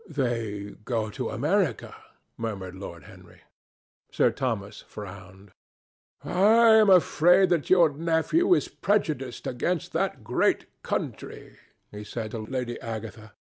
"They 0.09 0.77
go 0.83 1.11
to 1.11 1.29
America," 1.29 1.95
murmured 2.35 2.73
Lord 2.73 3.03
Henry. 3.03 3.41
Sir 4.11 4.31
Thomas 4.31 4.81
frowned. 4.81 5.51
"I 6.23 6.69
am 6.77 6.89
afraid 6.89 7.49
that 7.49 7.69
your 7.69 7.91
nephew 7.91 8.51
is 8.55 8.67
prejudiced 8.67 9.45
against 9.45 9.93
that 9.93 10.23
great 10.23 10.65
country," 10.81 11.57
he 11.91 12.03
said 12.03 12.31
to 12.31 12.39
Lady 12.39 12.81
Agatha. 12.81 13.33